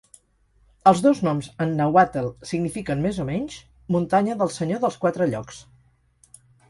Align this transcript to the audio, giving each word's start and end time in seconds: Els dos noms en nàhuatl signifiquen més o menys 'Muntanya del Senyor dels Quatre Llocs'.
Els 0.91 1.01
dos 1.07 1.19
noms 1.27 1.49
en 1.65 1.75
nàhuatl 1.81 2.25
signifiquen 2.51 3.03
més 3.05 3.19
o 3.25 3.25
menys 3.29 3.59
'Muntanya 3.97 4.39
del 4.41 4.51
Senyor 4.59 4.83
dels 4.87 4.99
Quatre 5.05 5.29
Llocs'. 5.35 5.63